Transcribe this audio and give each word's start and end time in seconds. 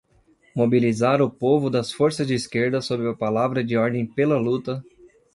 mobilizar 0.55 1.21
o 1.21 1.29
povo 1.29 1.69
das 1.69 1.91
forças 1.91 2.25
de 2.25 2.33
esquerda 2.33 2.81
sob 2.81 3.07
a 3.07 3.13
palavra 3.13 3.63
de 3.63 3.77
ordem 3.77 4.03
pela 4.03 4.35
luta 4.39 4.83